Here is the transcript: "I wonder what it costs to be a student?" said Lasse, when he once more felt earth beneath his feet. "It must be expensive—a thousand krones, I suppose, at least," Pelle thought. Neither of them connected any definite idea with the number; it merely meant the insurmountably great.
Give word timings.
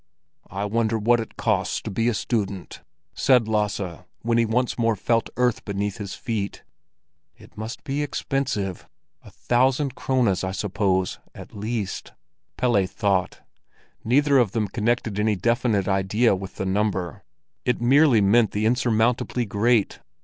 "I 0.49 0.65
wonder 0.65 0.97
what 0.97 1.19
it 1.19 1.37
costs 1.37 1.79
to 1.83 1.91
be 1.91 2.07
a 2.07 2.15
student?" 2.15 2.81
said 3.13 3.47
Lasse, 3.47 3.99
when 4.23 4.39
he 4.39 4.47
once 4.47 4.75
more 4.79 4.95
felt 4.95 5.29
earth 5.37 5.63
beneath 5.63 5.97
his 5.97 6.15
feet. 6.15 6.63
"It 7.37 7.55
must 7.55 7.83
be 7.83 8.01
expensive—a 8.01 9.29
thousand 9.29 9.93
krones, 9.93 10.43
I 10.43 10.53
suppose, 10.53 11.19
at 11.35 11.53
least," 11.55 12.13
Pelle 12.57 12.87
thought. 12.87 13.41
Neither 14.03 14.39
of 14.39 14.53
them 14.53 14.69
connected 14.69 15.19
any 15.19 15.35
definite 15.35 15.87
idea 15.87 16.35
with 16.35 16.55
the 16.55 16.65
number; 16.65 17.23
it 17.63 17.79
merely 17.79 18.21
meant 18.21 18.53
the 18.53 18.65
insurmountably 18.65 19.45
great. 19.45 19.99